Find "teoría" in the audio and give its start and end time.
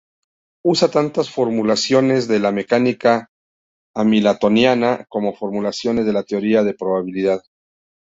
6.23-6.63